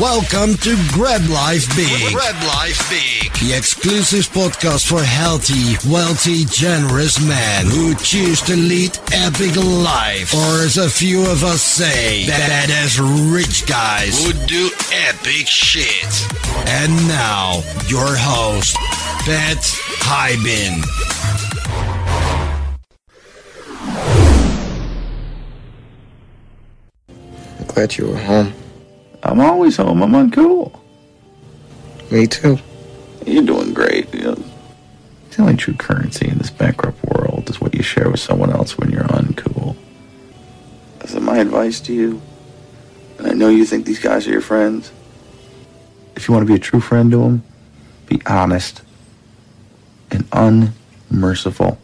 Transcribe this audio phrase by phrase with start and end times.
[0.00, 2.14] Welcome to Grab Life Big.
[2.14, 3.30] Grab Life Big.
[3.34, 10.32] The exclusive podcast for healthy, wealthy, generous men who choose to lead epic life.
[10.32, 14.70] Or as a few of us say, that as rich guys Who do
[15.10, 16.08] epic shit.
[16.66, 18.74] And now, your host,
[19.26, 19.58] Pat
[20.00, 20.80] Hiban.
[27.74, 28.54] Glad you were home.
[29.22, 30.02] I'm always home.
[30.02, 30.78] I'm uncool.
[32.10, 32.58] Me too.
[33.24, 34.12] You're doing great.
[34.12, 34.44] You know,
[35.30, 38.76] the only true currency in this bankrupt world is what you share with someone else
[38.76, 39.76] when you're uncool.
[41.06, 42.20] So my advice to you,
[43.18, 44.90] and I know you think these guys are your friends.
[46.16, 47.42] If you want to be a true friend to them,
[48.06, 48.82] be honest
[50.10, 51.78] and unmerciful.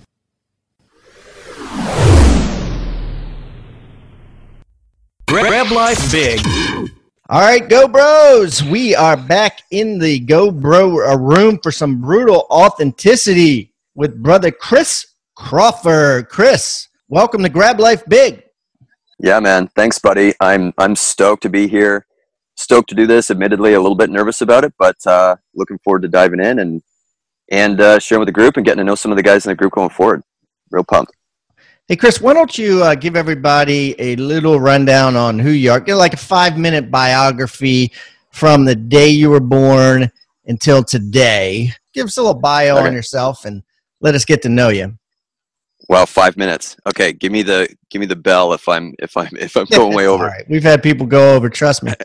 [5.27, 6.41] Grab Life Big.
[7.31, 8.63] All right, Go Bros.
[8.63, 14.51] We are back in the Go Bro uh, room for some brutal authenticity with brother
[14.51, 15.05] Chris
[15.37, 16.31] Crawford.
[16.31, 18.45] Chris, welcome to Grab Life Big.
[19.19, 19.69] Yeah, man.
[19.77, 20.33] Thanks, buddy.
[20.41, 22.07] I'm I'm stoked to be here.
[22.57, 23.31] Stoked to do this.
[23.31, 26.83] Admittedly, a little bit nervous about it, but uh, looking forward to diving in and
[27.51, 29.51] and uh, sharing with the group and getting to know some of the guys in
[29.51, 30.23] the group going forward.
[30.71, 31.13] Real pumped.
[31.89, 35.81] Hey, Chris, why don't you uh, give everybody a little rundown on who you are?
[35.81, 37.93] Get like a five minute biography
[38.31, 40.11] from the day you were born
[40.47, 41.71] until today.
[41.95, 42.89] Give us a little bio Okay.
[42.89, 43.63] on yourself and
[44.03, 44.99] let us get to know you.
[45.89, 46.77] Well, five minutes.
[46.87, 49.95] Okay, give me the give me the bell if I'm if I'm if I'm going
[49.95, 50.27] way over.
[50.27, 51.49] right, we've had people go over.
[51.49, 51.95] Trust me.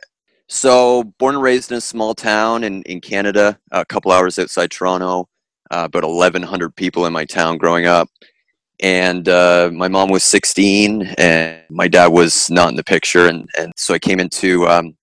[0.50, 4.70] So, born and raised in a small town in, in Canada, a couple hours outside
[4.70, 5.28] Toronto,
[5.72, 8.10] uh, about 1,100 people in my town growing up.
[8.80, 13.28] And uh, my mom was 16, and my dad was not in the picture.
[13.28, 14.96] And, and so I came into, um,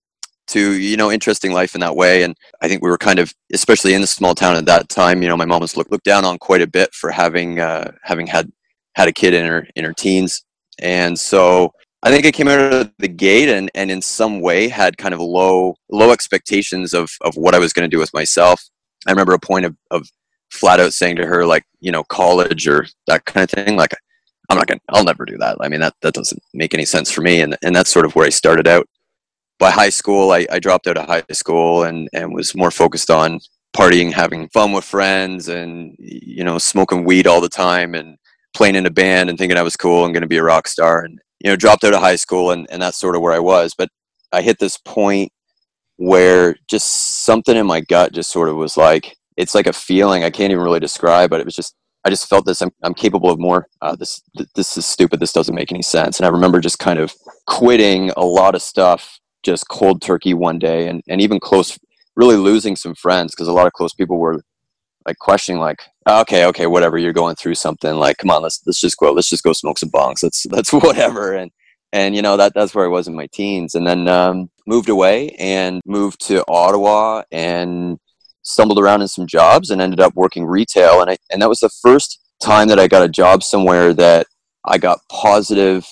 [0.48, 2.22] to, you know, interesting life in that way.
[2.22, 5.22] And I think we were kind of, especially in the small town at that time,
[5.22, 7.92] you know, my mom was looked, looked down on quite a bit for having, uh,
[8.02, 8.50] having had,
[8.96, 10.44] had a kid in her, in her teens.
[10.80, 11.72] And so
[12.02, 15.12] I think I came out of the gate and, and in some way had kind
[15.12, 18.62] of low low expectations of, of what I was going to do with myself.
[19.06, 20.08] I remember a point of, of
[20.50, 23.92] flat out saying to her like you know college or that kind of thing like
[24.48, 25.56] I'm not gonna I'll never do that.
[25.60, 28.14] I mean that that doesn't make any sense for me and and that's sort of
[28.14, 28.86] where I started out.
[29.58, 33.10] By high school I, I dropped out of high school and, and was more focused
[33.10, 33.40] on
[33.76, 38.16] partying, having fun with friends and you know smoking weed all the time and
[38.52, 41.04] playing in a band and thinking I was cool and to be a rock star
[41.04, 43.38] and you know dropped out of high school and, and that's sort of where i
[43.38, 43.88] was but
[44.32, 45.32] i hit this point
[45.96, 50.24] where just something in my gut just sort of was like it's like a feeling
[50.24, 51.74] i can't even really describe but it was just
[52.04, 55.20] i just felt this i'm, I'm capable of more uh, this th- this is stupid
[55.20, 56.18] this doesn't make any sense.
[56.18, 57.14] And i remember just kind of
[57.46, 61.78] quitting a lot of stuff just cold turkey one day and, and even close
[62.16, 64.42] really losing some friends because a lot of close people were
[65.06, 68.80] like questioning like okay okay whatever you're going through something like come on let's let's
[68.80, 71.32] just go let's just go smoke some bongs that's that's whatever.
[71.34, 71.50] And
[71.92, 73.74] and you know that that's where I was in my teens.
[73.74, 77.98] And then um, moved away and moved to Ottawa and
[78.42, 81.00] stumbled around in some jobs and ended up working retail.
[81.00, 84.26] And I and that was the first time that I got a job somewhere that
[84.64, 85.86] I got positive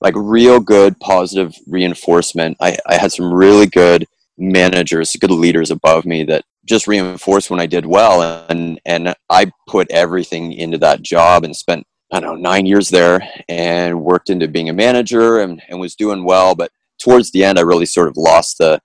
[0.00, 2.56] like real good positive reinforcement.
[2.60, 4.06] I, I had some really good
[4.36, 8.46] managers good leaders above me that just reinforced when I did well.
[8.48, 12.90] And and I put everything into that job and spent I don't know nine years
[12.90, 16.54] there and worked into being a manager and, and was doing well.
[16.54, 18.80] But towards the end I really sort of lost the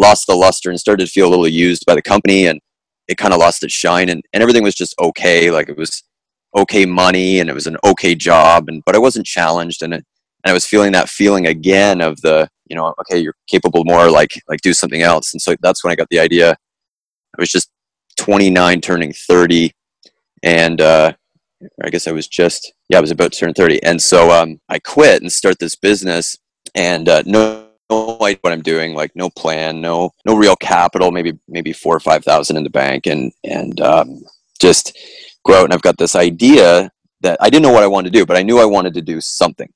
[0.00, 2.60] lost the luster and started to feel a little used by the company and
[3.06, 5.50] it kind of lost its shine and, and everything was just okay.
[5.50, 6.02] Like it was
[6.56, 10.04] okay money and it was an okay job and but I wasn't challenged and it,
[10.42, 14.10] and I was feeling that feeling again of the you know okay you're capable more
[14.10, 15.32] like like do something else.
[15.34, 16.52] And so that's when I got the idea.
[16.52, 17.70] I was just
[18.18, 19.70] 29 turning 30
[20.42, 21.12] and uh
[21.84, 24.60] I guess I was just yeah I was about to turn 30 and so um
[24.68, 26.38] I quit and start this business
[26.74, 31.10] and uh no no idea what I'm doing like no plan no no real capital
[31.10, 34.22] maybe maybe four or five thousand in the bank and and um
[34.60, 34.96] just
[35.44, 36.90] go out and I've got this idea
[37.22, 39.02] that I didn't know what I wanted to do but I knew I wanted to
[39.02, 39.70] do something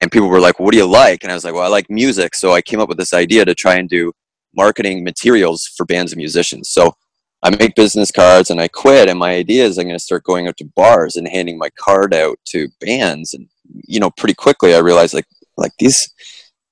[0.00, 1.90] and people were like what do you like and I was like well I like
[1.90, 4.12] music so I came up with this idea to try and do
[4.54, 6.68] marketing materials for bands and musicians.
[6.68, 6.94] So
[7.42, 9.08] I make business cards and I quit.
[9.08, 11.70] And my idea is I'm going to start going out to bars and handing my
[11.70, 13.34] card out to bands.
[13.34, 13.48] And
[13.86, 15.26] you know, pretty quickly I realized like
[15.56, 16.10] like these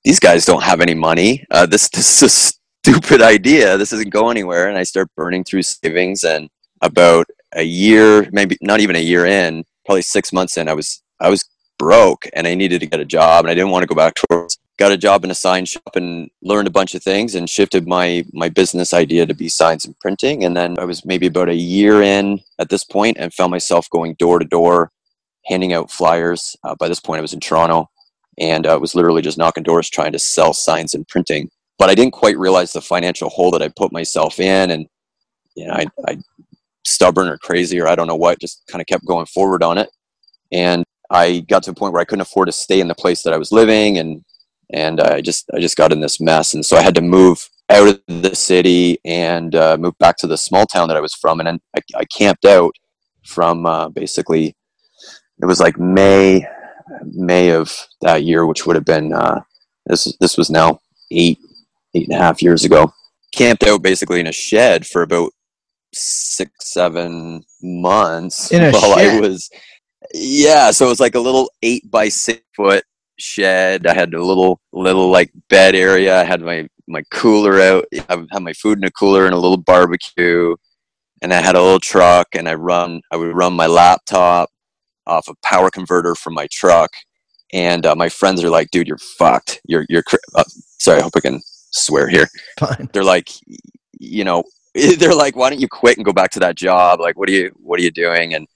[0.04, 1.44] these guys don't have any money.
[1.50, 3.76] Uh, this this is a stupid idea.
[3.76, 4.68] This isn't go anywhere.
[4.68, 6.24] And I start burning through savings.
[6.24, 6.48] And
[6.80, 11.02] about a year, maybe not even a year in, probably six months in, I was
[11.20, 11.44] I was
[11.78, 14.14] broke and I needed to get a job and I didn't want to go back
[14.14, 17.50] towards got a job in a sign shop and learned a bunch of things and
[17.50, 21.26] shifted my my business idea to be signs and printing and then i was maybe
[21.26, 24.90] about a year in at this point and found myself going door to door
[25.44, 27.86] handing out flyers uh, by this point i was in toronto
[28.40, 31.48] and i uh, was literally just knocking doors trying to sell signs and printing.
[31.78, 34.86] But i didn't quite realize the financial hole that i put myself in and
[35.54, 36.18] you know i, I
[36.84, 39.78] stubborn or crazy or i don't know what just kind of kept going forward on
[39.78, 39.90] it.
[40.52, 43.22] And I got to a point where I couldn't afford to stay in the place
[43.22, 44.22] that I was living, and
[44.72, 47.48] and I just I just got in this mess, and so I had to move
[47.68, 51.14] out of the city and uh, move back to the small town that I was
[51.14, 52.74] from, and then I, I camped out
[53.24, 54.56] from uh, basically
[55.42, 56.46] it was like May
[57.04, 59.40] May of that year, which would have been uh,
[59.86, 61.38] this this was now eight
[61.94, 62.92] eight and a half years ago.
[63.32, 65.32] Camped out basically in a shed for about
[65.92, 69.16] six seven months In a while shed?
[69.16, 69.50] I was
[70.14, 72.84] yeah, so it was like a little eight by six foot
[73.18, 73.86] shed.
[73.86, 76.20] I had a little little like bed area.
[76.20, 77.84] I had my my cooler out.
[78.08, 80.56] I had my food in a cooler and a little barbecue,
[81.22, 82.28] and I had a little truck.
[82.34, 83.02] And I run.
[83.12, 84.50] I would run my laptop
[85.10, 86.90] off a power converter from my truck.
[87.52, 89.60] And uh, my friends are like, "Dude, you're fucked.
[89.64, 90.44] You're you're." Cr- uh,
[90.78, 91.40] sorry, I hope I can
[91.70, 92.28] swear here
[92.58, 92.88] Fine.
[92.92, 93.30] they're like
[93.98, 94.42] you know
[94.98, 97.32] they're like why don't you quit and go back to that job like what are
[97.32, 98.46] you what are you doing and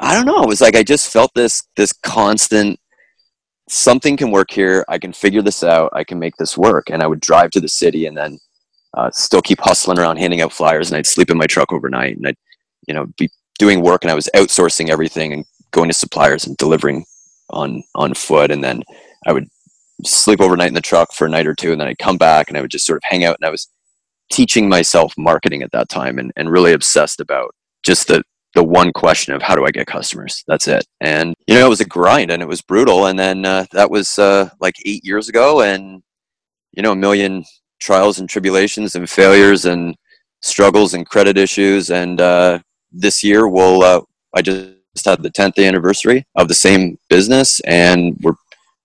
[0.00, 2.78] i don't know it was like i just felt this this constant
[3.68, 7.02] something can work here i can figure this out i can make this work and
[7.02, 8.38] i would drive to the city and then
[8.94, 12.16] uh, still keep hustling around handing out flyers and i'd sleep in my truck overnight
[12.16, 12.36] and i'd
[12.86, 13.28] you know be
[13.58, 17.04] doing work and i was outsourcing everything and going to suppliers and delivering
[17.50, 18.50] on on foot.
[18.50, 18.82] And then
[19.26, 19.48] i would
[20.04, 22.48] sleep overnight in the truck for a night or two and then I'd come back
[22.48, 23.36] and I would just sort of hang out.
[23.40, 23.68] And I was
[24.32, 27.54] teaching myself marketing at that time and, and really obsessed about
[27.84, 28.22] just the
[28.54, 30.44] the one question of how do I get customers?
[30.46, 30.86] That's it.
[31.00, 33.06] And you know it was a grind and it was brutal.
[33.06, 36.02] And then uh, that was uh, like eight years ago and
[36.72, 37.44] you know a million
[37.80, 39.94] trials and tribulations and failures and
[40.40, 41.90] struggles and credit issues.
[41.90, 42.60] And uh,
[42.92, 44.00] this year we'll uh,
[44.34, 44.73] I just
[45.04, 48.34] had the 10th anniversary of the same business and we're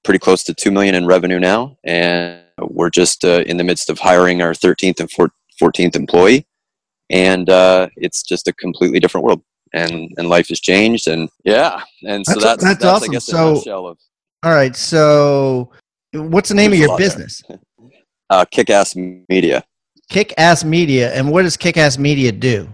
[0.03, 3.89] pretty close to 2 million in revenue now and we're just uh, in the midst
[3.89, 5.09] of hiring our 13th and
[5.61, 6.45] 14th employee
[7.09, 9.41] and uh, it's just a completely different world
[9.73, 13.11] and and life has changed and yeah and so That's- that's that's that's, I awesome.
[13.11, 13.97] guess So- of
[14.43, 14.75] All right.
[14.75, 15.69] So,
[16.13, 17.43] what's the name of your business?
[18.29, 19.63] uh, kick-ass media
[20.09, 21.13] Kick Ass Media.
[21.13, 22.73] And what does Kick Ass Media do?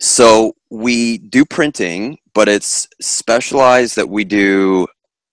[0.00, 4.86] So we do printing, but it's specialized that we do.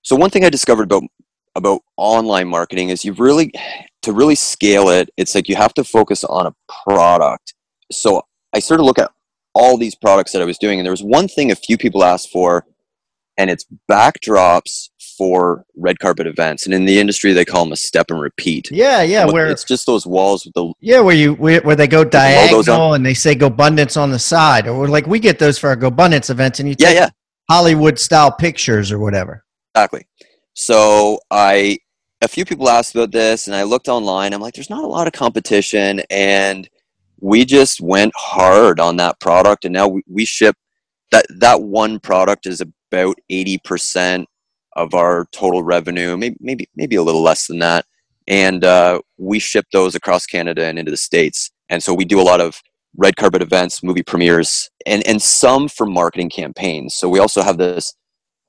[0.03, 1.03] So one thing I discovered about
[1.53, 3.51] about online marketing is you really
[4.03, 5.09] to really scale it.
[5.17, 7.53] It's like you have to focus on a product.
[7.91, 8.23] So
[8.55, 9.11] I sort of look at
[9.53, 12.05] all these products that I was doing, and there was one thing a few people
[12.05, 12.65] asked for,
[13.37, 16.65] and it's backdrops for red carpet events.
[16.65, 18.69] And in the industry, they call them a step and repeat.
[18.71, 19.25] Yeah, yeah.
[19.25, 22.93] Where it's just those walls with the yeah, where you where, where they go diagonal
[22.93, 26.29] and they say GoBundance on the side, or like we get those for our GoBundance
[26.29, 27.09] events, and you yeah take yeah
[27.49, 29.43] Hollywood style pictures or whatever.
[29.75, 30.05] Exactly.
[30.53, 31.79] So I
[32.21, 34.33] a few people asked about this and I looked online.
[34.33, 36.69] I'm like, there's not a lot of competition and
[37.19, 40.55] we just went hard on that product and now we, we ship
[41.11, 44.25] that that one product is about 80%
[44.75, 47.85] of our total revenue, maybe maybe maybe a little less than that.
[48.27, 51.51] And uh, we ship those across Canada and into the States.
[51.69, 52.61] And so we do a lot of
[52.95, 56.95] red carpet events, movie premieres, and, and some for marketing campaigns.
[56.95, 57.93] So we also have this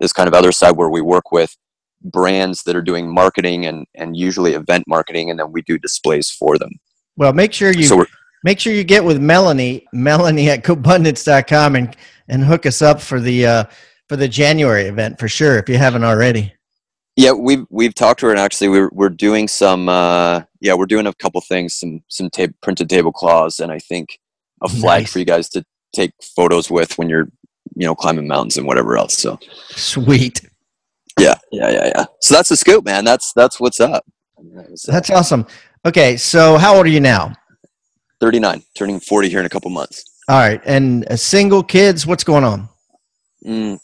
[0.00, 1.56] this kind of other side where we work with
[2.04, 6.30] brands that are doing marketing and, and usually event marketing and then we do displays
[6.30, 6.70] for them
[7.16, 8.04] Well, make sure you so
[8.44, 11.96] make sure you get with Melanie, Melanie at GoBundance.com and
[12.28, 13.64] and hook us up for the uh,
[14.08, 16.52] for the January event for sure if you haven't already.
[17.16, 20.86] yeah we've we've talked to her and actually we're, we're doing some uh, yeah we're
[20.86, 24.18] doing a couple things some some tape, printed tablecloths and i think
[24.62, 25.12] a flag Nice.
[25.12, 27.28] for you guys to take photos with when you're
[27.76, 29.38] you know climbing mountains and whatever else so
[29.70, 30.40] Sweet.
[31.18, 34.04] yeah yeah yeah yeah so that's the scoop man that's that's what's up
[34.86, 35.46] That's awesome.
[35.86, 37.32] Okay, so how old are you now?
[38.20, 42.06] 39 turning 40 here in a couple months All right, and uh, single kids.
[42.06, 42.68] What's going on?
[43.46, 43.78] Mm.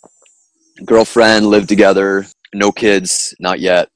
[0.85, 3.89] Girlfriend, live together, no kids, not yet.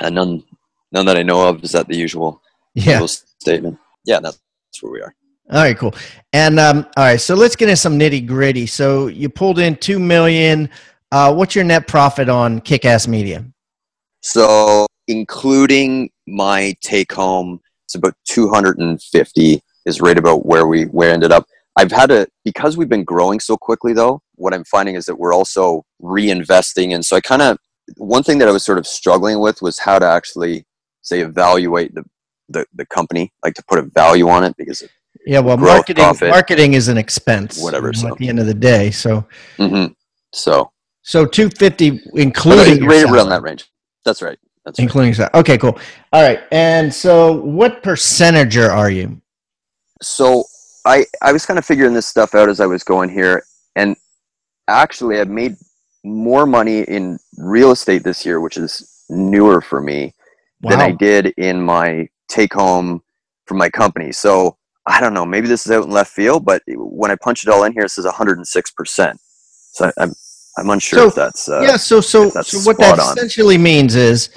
[0.00, 0.44] and none,
[0.92, 1.64] none that I know of.
[1.64, 2.40] Is that the usual,
[2.74, 2.92] Yeah.
[2.92, 3.78] usual statement?
[4.04, 4.38] Yeah, that's,
[4.70, 5.14] that's where we are.
[5.50, 5.94] All right, cool.
[6.32, 8.66] And um, all right, so let's get into some nitty gritty.
[8.66, 10.68] So you pulled in two million.
[11.10, 13.44] Uh, what's your net profit on Kick Ass Media?
[14.20, 21.32] So, including my take home, it's about 250 is right about where we where ended
[21.32, 21.46] up.
[21.78, 24.20] I've had a because we've been growing so quickly though.
[24.34, 27.56] What I'm finding is that we're also reinvesting, and so I kind of
[27.96, 30.66] one thing that I was sort of struggling with was how to actually
[31.02, 32.04] say evaluate the
[32.48, 34.82] the, the company, like to put a value on it because
[35.24, 36.30] Yeah, well, Growth, marketing profit.
[36.30, 37.62] marketing is an expense.
[37.62, 38.08] Whatever, you know, so.
[38.08, 39.86] At the end of the day, so hmm
[40.32, 40.70] so
[41.02, 43.66] so two fifty including your right around that range.
[44.04, 44.38] That's right.
[44.64, 44.82] That's right.
[44.82, 45.30] including salary.
[45.34, 45.78] Okay, cool.
[46.12, 49.20] All right, and so what percentager are you?
[50.02, 50.44] so
[50.84, 53.42] I I was kind of figuring this stuff out as I was going here,
[53.76, 53.96] and
[54.68, 55.56] actually I've made
[56.04, 60.14] more money in real estate this year, which is newer for me
[60.60, 63.02] than I did in my take home
[63.46, 64.12] from my company.
[64.12, 64.56] So
[64.86, 67.50] I don't know, maybe this is out in left field, but when I punch it
[67.50, 69.20] all in here, it says 106 percent.
[69.72, 70.12] So I, I'm
[70.58, 73.16] I'm unsure So, if that's uh, yeah, so so so what that on.
[73.16, 74.30] essentially means is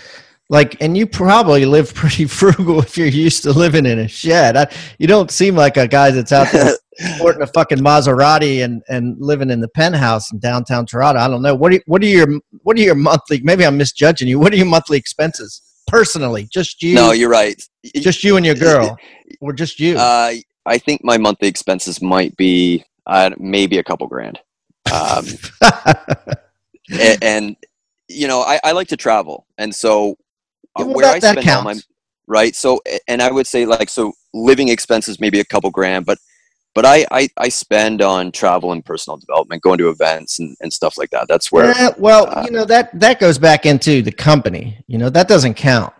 [0.52, 4.58] like and you probably live pretty frugal if you're used to living in a shed.
[4.58, 6.76] I, you don't seem like a guy that's out there
[7.16, 11.22] sporting a fucking Maserati and, and living in the penthouse in downtown Toronto.
[11.22, 11.56] I don't know.
[11.56, 12.28] What are, what are your
[12.64, 14.40] what are your monthly maybe I'm misjudging you.
[14.40, 15.62] What are your monthly expenses?
[15.88, 17.62] Personally, just you no, you're right.
[17.96, 18.98] just you and your girl.
[19.40, 19.98] Or just you.
[19.98, 20.34] Uh,
[20.66, 24.40] I think my monthly expenses might be uh, maybe a couple grand.
[24.94, 25.26] Um,
[26.92, 27.56] and, and
[28.10, 30.18] you know I, I like to travel and so
[30.78, 31.76] well, where that- i spend all my
[32.28, 36.18] right so and i would say like so living expenses maybe a couple grand but
[36.74, 40.72] but i i, I spend on travel and personal development going to events and, and
[40.72, 44.02] stuff like that that's where Yeah, well, uh, you know that that goes back into
[44.02, 44.78] the company.
[44.88, 45.94] You know that doesn't count.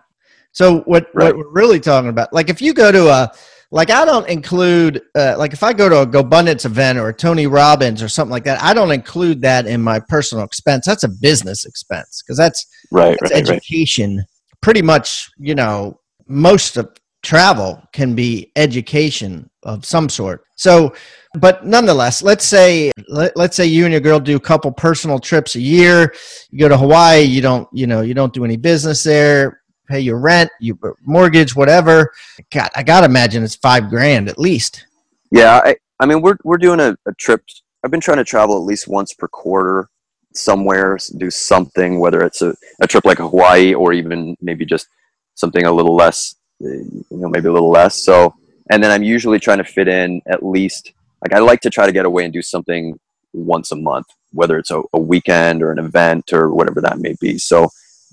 [0.52, 1.26] So what Right.
[1.26, 3.32] what we're really talking about, like if you go to a
[3.70, 7.14] like I don't include uh, like if I go to a GoBundance event or a
[7.14, 10.86] Tony Robbins or something like that, I don't include that in my personal expense.
[10.86, 14.24] That's a business expense because that's right that's right right education.
[14.62, 16.90] Pretty much, you know, most of
[17.22, 20.44] travel can be education of some sort.
[20.56, 20.94] So,
[21.34, 25.18] but nonetheless, let's say let, let's say you and your girl do a couple personal
[25.18, 26.14] trips a year.
[26.50, 27.22] You go to Hawaii.
[27.22, 29.60] You don't, you know, you don't do any business there.
[29.88, 32.12] Pay your rent, your mortgage, whatever.
[32.52, 34.86] God, I gotta imagine it's five grand at least.
[35.32, 37.42] yeah i i mean we're we're doing a, a trip
[37.82, 39.88] i've been trying to travel at least once per quarter
[40.36, 44.88] somewhere do something whether it's a, a trip like hawaii or even maybe just
[45.34, 48.34] something a little less uh, you know maybe a little less so
[48.70, 51.86] and then i'm usually trying to fit in at least like i like to try
[51.86, 52.98] to get away and do something
[53.32, 57.14] once a month whether it's a, a weekend or an event or whatever that may
[57.20, 57.68] be so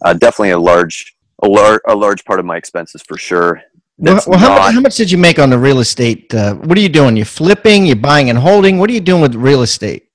[0.05, 3.61] uh, definitely a large a, lar- a large part of my expenses for sure
[3.97, 6.33] Well, well how, much, how much did you make on the real estate?
[6.33, 7.17] Uh, what are you doing?
[7.17, 8.77] You're flipping, you're buying and holding.
[8.79, 10.08] What are you doing with real estate?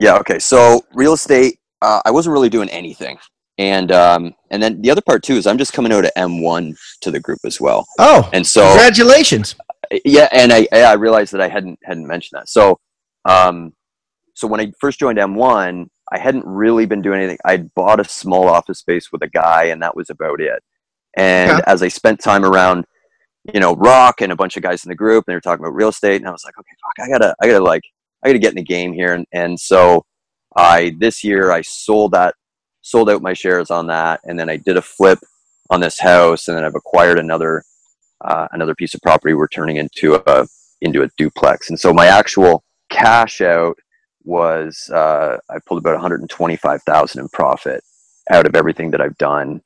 [0.00, 0.16] Yeah.
[0.16, 0.38] Okay.
[0.38, 3.18] So real estate, uh, I wasn't really doing anything,
[3.58, 6.74] and um, and then the other part too is I'm just coming out of M1
[7.02, 9.54] to the group as well, Oh, and so congratulations!
[10.04, 12.48] yeah, and I I realized that I hadn't hadn't mentioned that.
[12.48, 12.78] So
[13.26, 13.72] um,
[14.34, 17.38] so when I first joined M1, I hadn't really been doing anything.
[17.44, 20.62] I'd bought a small office space with a guy, and that was about it.
[21.16, 21.62] And Okay.
[21.66, 22.84] as I spent time around,
[23.52, 25.64] you know, Rock and a bunch of guys in the group, and they were talking
[25.64, 27.82] about real estate, and I was like, okay, fuck, I gotta, I gotta like,
[28.22, 29.14] I gotta get in the game here.
[29.14, 30.04] And and so
[30.56, 32.34] I this year I sold that,
[32.82, 35.18] sold out my shares on that, and then I did a flip
[35.70, 37.62] on this house, and then I've acquired another
[38.24, 40.46] uh, another piece of property we're turning into a
[40.80, 41.70] into a duplex.
[41.70, 43.76] And so my actual cash out
[44.24, 47.82] was uh, I pulled about 125,000 in profit
[48.30, 49.62] out of everything that I've done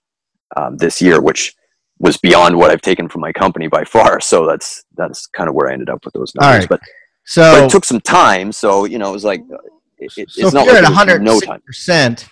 [0.57, 1.55] um, this year, which
[1.99, 4.21] was beyond what I've taken from my company by far.
[4.25, 6.63] So that's that's kind of where I ended up with those numbers.
[6.63, 6.69] right.
[6.69, 6.81] But,
[7.25, 8.53] So, but it took some time.
[8.53, 9.57] So you know, it was like uh,
[9.99, 11.61] it, it- so it's not you're like at no time.
[11.71, 12.29] 106%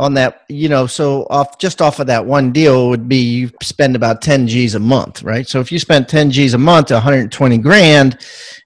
[0.00, 3.50] on that, you know, so off just off of that one deal would be you
[3.62, 5.46] spend about 10 G's a month, right?
[5.46, 8.18] So if you spent 10 G's a month, 120 grand,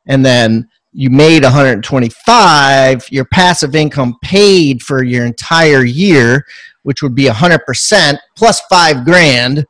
[0.07, 6.47] and then you made 125, your passive income paid for your entire year,
[6.83, 9.67] which would be 100% plus five grand.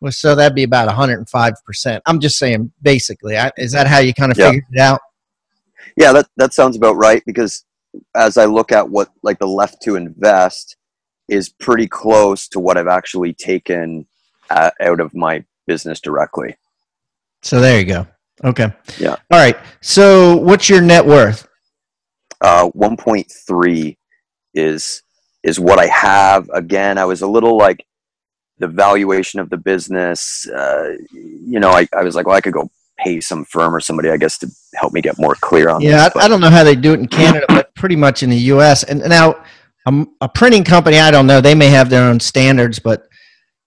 [0.00, 2.00] Well, So that'd be about 105%.
[2.06, 3.36] I'm just saying, basically.
[3.58, 4.46] Is that how you kind of Yeah.
[4.46, 5.00] figured it out?
[5.96, 7.64] Yeah, that that sounds about right because
[8.16, 10.76] as I look at what like the left to invest
[11.28, 14.06] is pretty close to what I've actually taken
[14.50, 16.56] uh, out of my business directly.
[17.42, 18.06] So there you go.
[18.44, 18.72] Okay.
[18.98, 19.16] Yeah.
[19.30, 19.56] All right.
[19.80, 21.46] So what's your net worth?
[22.40, 23.96] Uh, 1.3
[24.54, 25.02] is
[25.42, 26.48] is what I have.
[26.50, 27.84] Again, I was a little like
[28.58, 30.48] the valuation of the business.
[30.48, 32.70] Uh, you know, I, I was like, well, I could go
[33.02, 36.08] pay some firm or somebody, I guess, to help me get more clear on Yeah,
[36.08, 36.16] this.
[36.16, 38.36] I, I don't know how they do it in Canada, but pretty much in the
[38.36, 38.84] U.S.
[38.84, 39.42] And now,
[39.86, 41.40] um, a printing company, I don't know.
[41.40, 43.08] They may have their own standards, but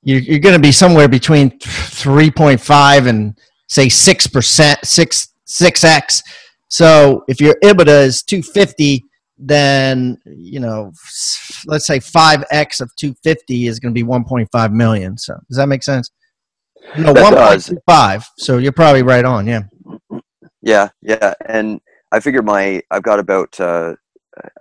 [0.03, 3.37] you're, you're going to be somewhere between three point five and
[3.67, 6.23] say six percent, six six x.
[6.69, 9.03] So if your EBITDA is two fifty,
[9.37, 10.93] then you know,
[11.65, 15.17] let's say five x of two fifty is going to be one point five million.
[15.17, 16.09] So does that make sense?
[16.97, 18.25] No, one point five.
[18.37, 19.47] So you're probably right on.
[19.47, 19.63] Yeah.
[20.61, 21.79] Yeah, yeah, and
[22.11, 23.95] I figure my I've got about uh,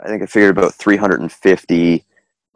[0.00, 2.04] I think I figured about 350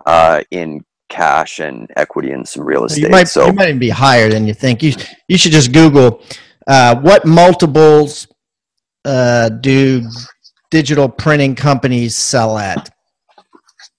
[0.04, 3.02] uh, in cash and equity and some real estate.
[3.02, 4.82] You might so you might even be higher than you think.
[4.82, 4.92] You
[5.28, 6.22] you should just Google
[6.66, 8.28] uh, what multiples
[9.04, 10.02] uh, do
[10.70, 12.90] digital printing companies sell at,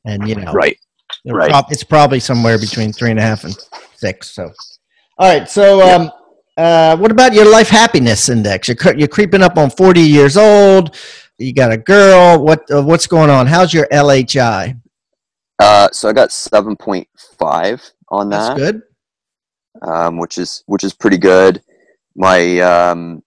[0.06, 0.78] and you know, right,
[1.26, 1.50] right.
[1.50, 3.58] prob- it's probably somewhere between three and a half and
[3.96, 4.36] six.
[4.36, 4.52] So,
[5.20, 5.48] all right.
[5.50, 6.12] So, um,
[6.58, 8.68] uh, what about your life happiness index?
[8.68, 10.96] You're you're creeping up on forty years old.
[11.38, 12.44] You got a girl.
[12.44, 13.48] What uh, what's going on?
[13.48, 14.80] How's your LHI?
[15.60, 18.58] uh, so I got 7.5 on That's that.
[18.58, 18.82] good.
[19.82, 21.62] um, which is which is pretty good.
[22.16, 23.24] My, um,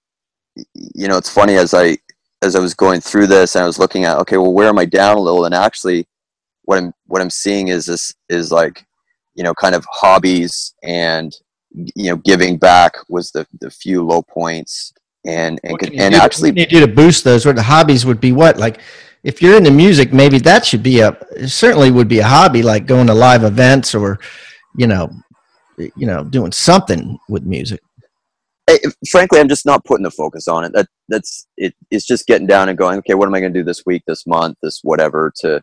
[0.74, 1.96] you know, it's funny as I
[2.42, 4.78] as I was going through this and I was looking at, okay, well, where am
[4.78, 5.44] I down a little?
[5.46, 6.06] And actually,
[6.64, 8.84] what I'm what I'm seeing is this is like,
[9.34, 11.32] you know, kind of hobbies and
[11.74, 14.92] you know, giving back was the the few low points
[15.24, 17.46] and and What can you and do actually what can you do to boost those?
[17.46, 18.32] What the hobbies would be?
[18.32, 18.80] What like
[19.22, 22.86] if you're into music, maybe that should be a certainly would be a hobby, like
[22.86, 24.18] going to live events or
[24.76, 25.10] you know,
[25.78, 27.80] you know, doing something with music.
[29.10, 30.72] frankly, I'm just not putting the focus on it.
[30.72, 31.74] That that's it.
[31.90, 32.98] It's just getting down and going.
[32.98, 35.62] Okay, what am I going to do this week, this month, this whatever to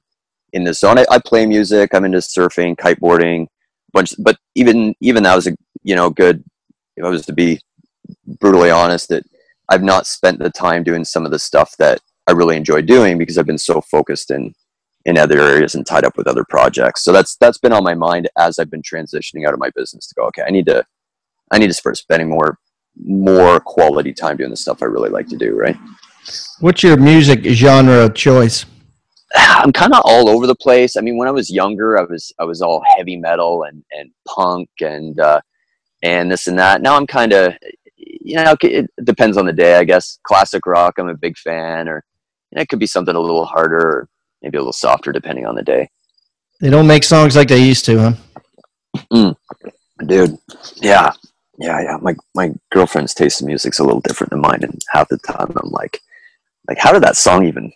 [0.53, 0.99] in this zone?
[0.99, 1.93] I, I play music.
[1.93, 3.47] I'm into surfing, kiteboarding,
[3.91, 4.13] bunch.
[4.19, 6.43] But even even that was a you know good.
[6.97, 7.59] If I was to be
[8.39, 9.23] brutally honest, that
[9.69, 13.17] I've not spent the time doing some of the stuff that I really enjoy doing
[13.17, 14.53] because I've been so focused in
[15.05, 17.03] in other areas and tied up with other projects.
[17.03, 20.07] So that's that's been on my mind as I've been transitioning out of my business
[20.07, 20.25] to go.
[20.27, 20.83] Okay, I need to
[21.51, 22.57] I need to start spending more
[23.01, 25.77] more quality time doing the stuff I really like to do, right?
[26.59, 28.65] What's your music genre of choice?
[29.35, 30.97] I'm kind of all over the place.
[30.97, 34.11] I mean, when I was younger, I was I was all heavy metal and and
[34.27, 35.41] punk and uh,
[36.01, 36.81] and this and that.
[36.81, 37.53] Now I'm kind of
[37.97, 40.19] you know it depends on the day, I guess.
[40.23, 42.03] Classic rock, I'm a big fan, or
[42.51, 44.09] it could be something a little harder, or
[44.41, 45.89] maybe a little softer, depending on the day.
[46.61, 48.15] They don't make songs like they used to,
[49.11, 49.33] huh?
[50.05, 50.37] Dude,
[50.77, 51.11] yeah,
[51.59, 51.97] yeah, yeah.
[52.01, 55.51] My my girlfriend's taste in music's a little different than mine, and half the time
[55.61, 55.99] I'm like,
[56.67, 57.71] like, how did that song even,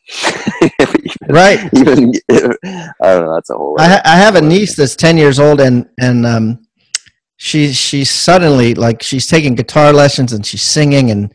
[0.79, 1.59] even Right.
[1.75, 3.33] even I don't know.
[3.35, 3.75] That's a whole.
[3.79, 6.62] I, ha- I have a niece that's 10 years old and and um
[7.37, 11.33] she she's suddenly like she's taking guitar lessons and she's singing and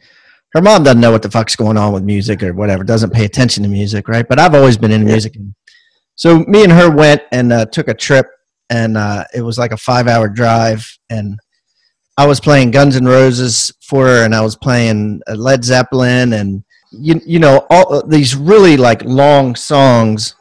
[0.55, 3.25] her mom doesn't know what the fuck's going on with music or whatever doesn't pay
[3.25, 4.29] attention to music right?
[4.29, 5.37] But i've always been into music.
[6.15, 8.27] So me and her went and uh, took a trip
[8.71, 11.39] and uh, it was like a five hour drive and
[12.17, 16.35] i was playing guns N' roses for her and i was playing uh, led zeppelin
[16.35, 20.35] and you, you know all uh, these really like long songs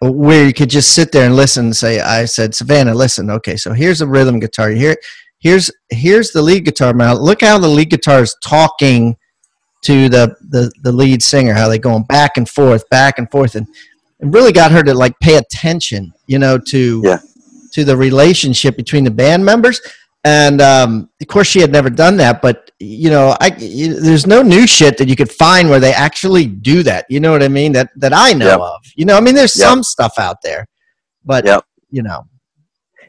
[0.00, 3.56] where you could just sit there and listen and say i said savannah listen okay
[3.56, 4.70] so here's a rhythm guitar.
[4.70, 4.96] Here
[5.38, 6.92] here's here's the lead guitar.
[6.92, 9.16] Now look how the lead guitar is talking
[9.82, 13.54] to the the, the lead singer how they going back and forth back and forth
[13.54, 13.66] and
[14.20, 17.18] it really got her to like pay attention you know to Yeah.
[17.72, 19.80] to the relationship between the band members
[20.26, 24.26] and um, of course she had never done that but you know i you, there's
[24.26, 27.42] no new shit that you could find where they actually do that you know what
[27.48, 28.60] i mean that that i know Yep.
[28.72, 29.68] of you know i mean there's Yep.
[29.68, 30.62] some stuff out there
[31.24, 31.62] but Yep.
[31.98, 32.20] you know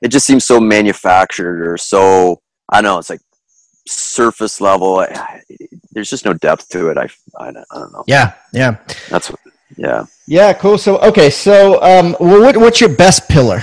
[0.05, 2.01] It just seems so manufactured or so.
[2.69, 2.99] I don't know.
[3.01, 3.23] It's like
[3.87, 4.91] surface level.
[4.99, 5.41] I-
[5.93, 6.97] There's just no depth to it.
[7.03, 7.07] I
[7.45, 8.03] I don't, I don't know.
[8.15, 8.27] yeah
[8.61, 8.71] yeah
[9.11, 9.39] That's what.
[9.85, 10.01] Yeah.
[10.37, 11.55] yeah cool so okay so
[11.91, 13.59] um what, what's your best pillar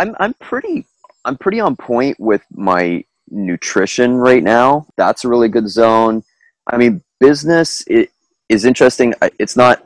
[0.00, 0.76] I'm I'm pretty
[1.24, 4.86] I'm pretty on point with my nutrition right now.
[4.96, 6.22] That's a really good zone.
[6.66, 8.10] I mean, business it
[8.48, 9.14] is interesting.
[9.38, 9.84] It's not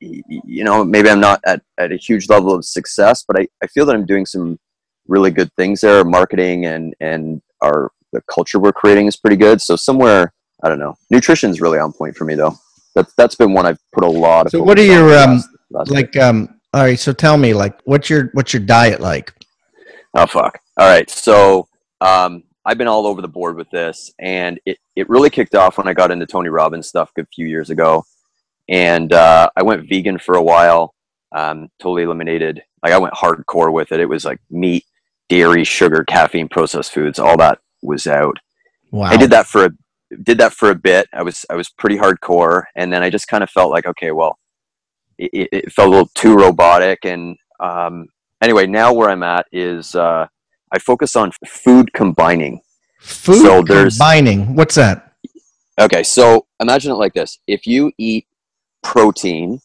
[0.00, 3.66] you know maybe I'm not at, at a huge level of success, but I, I
[3.68, 4.58] feel that I'm doing some
[5.08, 6.04] really good things there.
[6.04, 9.60] Marketing and and our the culture we're creating is pretty good.
[9.60, 10.96] So somewhere I don't know.
[11.10, 12.54] Nutrition's really on point for me though.
[12.94, 14.52] That's that's been one I've put a lot of.
[14.52, 18.10] So what are your, um, last- like um all right so tell me like what's
[18.10, 19.32] your what's your diet like
[20.16, 20.58] Oh fuck.
[20.76, 21.08] All right.
[21.08, 21.68] So
[22.00, 25.78] um, I've been all over the board with this, and it, it really kicked off
[25.78, 28.04] when I got into Tony Robbins stuff a few years ago,
[28.68, 30.94] and uh, I went vegan for a while.
[31.32, 32.62] Um, totally eliminated.
[32.82, 34.00] Like I went hardcore with it.
[34.00, 34.84] It was like meat,
[35.28, 37.18] dairy, sugar, caffeine, processed foods.
[37.18, 38.38] All that was out.
[38.90, 39.70] wow I did that for a
[40.22, 41.08] did that for a bit.
[41.12, 44.10] I was I was pretty hardcore, and then I just kind of felt like okay,
[44.12, 44.38] well,
[45.18, 47.04] it, it- it felt a little too robotic.
[47.04, 48.06] And um,
[48.42, 50.26] anyway, now where I'm at is uh,
[50.72, 52.60] I focus on food combining.
[53.00, 55.14] food so combining what's that
[55.80, 58.26] Okay, so imagine it like this: if you eat
[58.82, 59.60] protein,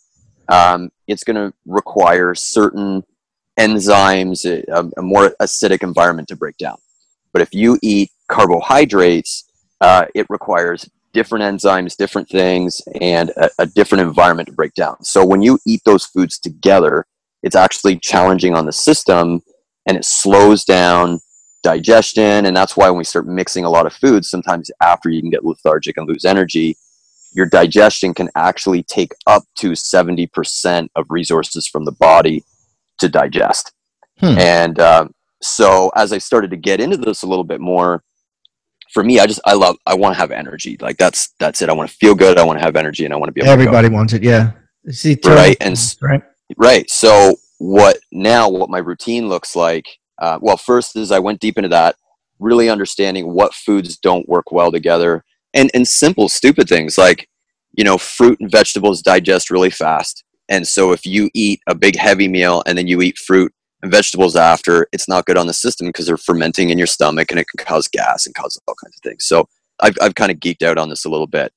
[0.48, 3.04] um, it's going to require certain
[3.60, 6.78] enzymes, a, a, more acidic environment to break down.
[7.32, 9.44] But if you eat carbohydrates,
[9.82, 15.04] uh, it requires different enzymes, different things, and a, a different environment to break down.
[15.04, 17.06] So when you eat those foods together,
[17.44, 19.42] it's actually challenging on the system
[19.88, 21.20] and it slows down
[21.64, 22.46] digestion.
[22.46, 25.30] And that's why when we start mixing a lot of foods, sometimes after you can
[25.30, 26.78] get lethargic and lose energy,
[27.34, 32.44] your digestion can actually take up to 70% of resources from the body
[33.00, 33.72] to digest.
[34.18, 34.38] Hmm.
[34.38, 35.08] And uh,
[35.42, 38.04] so as I started to get into this a little bit more,
[38.92, 40.76] for me, I just I love I want to have energy.
[40.82, 41.70] Like that's that's it.
[41.70, 42.40] I want to feel good.
[42.40, 43.48] I want to have energy, and I want to be.
[43.48, 44.24] Everybody wants it.
[44.24, 44.54] Yeah.
[44.90, 46.24] See, right and right.
[46.58, 46.90] Right.
[46.90, 48.50] So what now?
[48.50, 49.86] What my routine looks like?
[50.18, 51.96] Uh, well, first is I went deep into that,
[52.40, 57.30] really understanding what foods don't work well together, and and simple, stupid things like,
[57.74, 61.96] you know, fruit and vegetables digest really fast, and so if you eat a big
[61.96, 65.54] heavy meal and then you eat fruit and vegetables after, it's not good on the
[65.54, 68.76] system because they're fermenting in your stomach and it can cause gas and cause all
[68.84, 69.26] kinds of things.
[69.26, 69.48] So
[69.82, 71.54] I've I've kind of geeked out on this a little bit,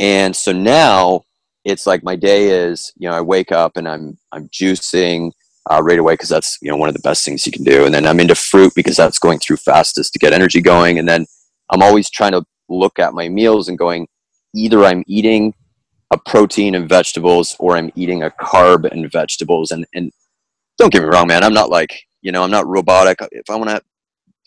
[0.00, 1.22] and so now
[1.64, 5.30] it's like my day is you know I wake up and I'm I'm juicing
[5.70, 7.84] uh, right away because that's you know one of the best things you can do,
[7.84, 11.08] and then I'm into fruit because that's going through fastest to get energy going, and
[11.08, 11.26] then
[11.70, 14.08] I'm always trying to look at my meals and going
[14.54, 15.54] either I'm eating
[16.10, 19.70] a protein and vegetables or I'm eating a carb and vegetables.
[19.70, 20.12] And and
[20.78, 23.18] don't get me wrong man I'm not like you know I'm not robotic.
[23.32, 23.82] If I want to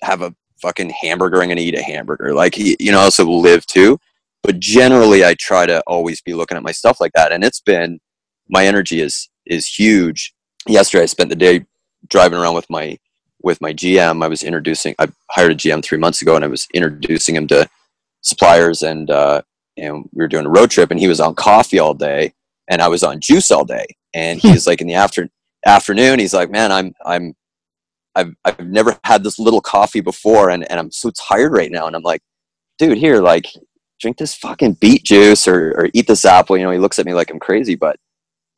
[0.03, 2.33] have a fucking hamburger I'm going to eat a hamburger.
[2.33, 3.99] Like you know I also live too.
[4.43, 7.31] But generally I try to always be looking at my stuff like that.
[7.31, 7.99] And it's been
[8.47, 10.33] my energy is is huge
[10.69, 11.65] yesterday I spent the day
[12.09, 12.97] driving around with my
[13.43, 16.47] with my GM I was introducing I hired a GM 3 months ago and I
[16.47, 17.67] was introducing him to
[18.21, 19.41] suppliers and uh,
[19.77, 22.33] and we were doing a road trip and he was on coffee all day
[22.67, 23.85] and I was on juice all day.
[24.13, 25.29] And he's like in the after
[25.65, 27.35] afternoon he's like man I'm I'm
[28.15, 31.87] I've I've never had this little coffee before and, and I'm so tired right now.
[31.87, 32.21] And I'm like
[32.77, 33.47] dude here like
[33.99, 36.57] drink this fucking beet juice or, or eat this apple.
[36.57, 37.97] You know he looks at me like I'm crazy but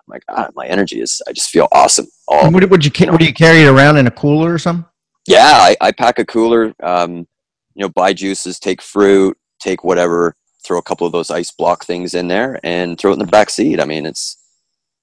[0.09, 3.11] like God, my energy is I just feel awesome all, would, would you, you know,
[3.13, 4.85] would you carry it around in a cooler or something
[5.27, 7.27] yeah I, I pack a cooler um,
[7.75, 11.85] you know buy juices take fruit take whatever throw a couple of those ice block
[11.85, 13.79] things in there and throw it in the back seat.
[13.79, 14.37] I mean, it's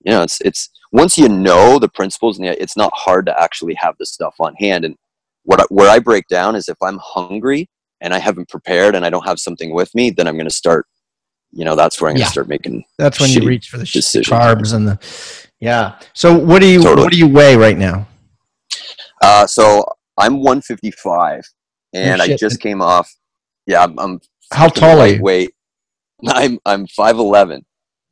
[0.04, 3.74] you know, it's it's once you know the principles, and it's not hard to actually
[3.78, 4.84] have this stuff on hand.
[4.84, 4.94] And
[5.44, 7.68] what where I break down is if I'm hungry
[8.00, 10.54] and I haven't prepared and I don't have something with me, then I'm going to
[10.54, 10.86] start.
[11.52, 12.84] You know, that's where I'm going to start making.
[12.98, 14.28] That's when you reach for the decisions.
[14.28, 14.98] carbs and the.
[15.60, 15.98] Yeah.
[16.12, 17.04] So what do you totally.
[17.04, 18.06] what do you weigh right now?
[19.22, 19.84] Uh, so
[20.18, 21.42] I'm 155,
[21.94, 23.12] and oh, I just came off.
[23.66, 24.20] Yeah, I'm, I'm
[24.52, 25.22] how tall are you?
[25.22, 25.54] Weight.
[26.26, 27.64] I'm I'm five eleven.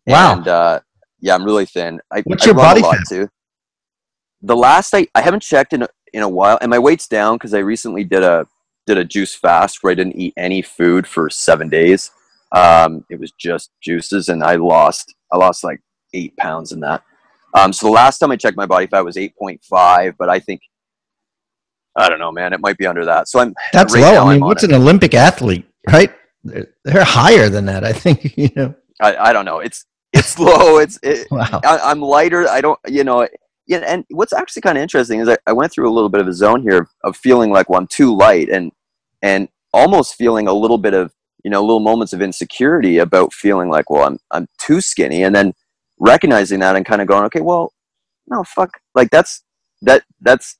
[0.06, 0.36] Wow.
[0.36, 0.80] And uh,
[1.20, 2.00] yeah, I'm really thin.
[2.12, 3.00] I, What's I your body fat?
[3.08, 3.28] Too.
[4.42, 7.36] The last I I haven't checked in a, in a while, and my weight's down
[7.36, 8.46] because I recently did a
[8.86, 12.10] did a juice fast where I didn't eat any food for seven days.
[12.54, 15.80] Um, it was just juices, and I lost I lost like
[16.12, 17.02] eight pounds in that.
[17.54, 20.28] Um, so the last time I checked my body fat was eight point five, but
[20.28, 20.60] I think
[21.96, 22.52] I don't know, man.
[22.52, 23.28] It might be under that.
[23.28, 24.26] So I'm that's right low.
[24.26, 26.12] I mean, what's an Olympic athlete, right?
[26.44, 27.84] they're, higher than that.
[27.84, 28.74] I think you know.
[29.00, 29.58] I, I don't know.
[29.58, 30.78] It's it's low.
[30.78, 31.60] It's it, wow.
[31.64, 32.48] I, am lighter.
[32.48, 33.26] I don't you know.
[33.66, 36.20] Yeah, and what's actually kind of interesting is I, I went through a little bit
[36.20, 38.70] of a zone here of, of feeling like well I'm too light and
[39.22, 41.12] and almost feeling a little bit of
[41.44, 45.34] you know little moments of insecurity about feeling like well I'm I'm too skinny and
[45.34, 45.52] then
[46.00, 47.72] recognizing that and kind of going okay well
[48.26, 49.44] no fuck like that's
[49.82, 50.58] that that's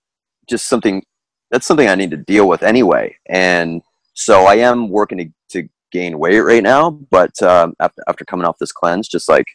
[0.49, 1.03] just something
[1.51, 3.83] that's something I need to deal with anyway and
[4.14, 8.47] so I am working to, to gain weight right now, but um, after, after coming
[8.47, 9.47] off this cleanse, just like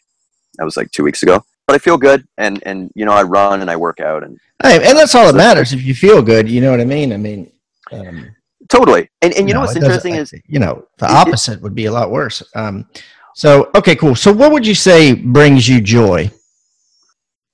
[0.56, 1.42] that was like two weeks ago.
[1.66, 4.38] But I feel good, and and you know I run and I work out, and
[4.62, 5.72] hey, and that's all that matters.
[5.72, 7.12] If you feel good, you know what I mean.
[7.12, 7.50] I mean,
[7.92, 8.34] um,
[8.70, 9.08] totally.
[9.22, 11.86] And and you, know, know what's interesting is you know the opposite it, would be
[11.86, 12.42] a lot worse.
[12.54, 12.86] Um,
[13.34, 14.14] so okay, cool.
[14.14, 16.30] So what would you say brings you joy?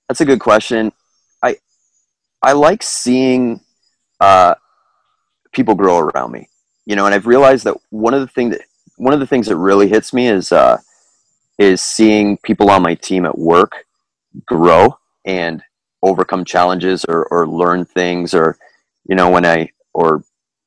[0.09, 0.93] That's a good question.
[1.43, 1.57] I
[2.43, 3.61] I like seeing
[4.21, 4.55] uh,
[5.53, 6.49] people grow around me
[6.87, 8.65] you know, and I've realized that one of the things that
[8.97, 10.79] one of the things that really hits me is uh,
[11.59, 13.73] is seeing people on my team at work
[14.47, 15.63] grow and
[16.03, 18.57] overcome challenges or, or learn things or
[19.09, 20.23] you know when I or